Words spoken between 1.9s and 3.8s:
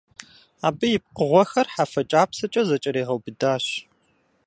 кIапсэкIэ зэкIэрегъэубыдащ.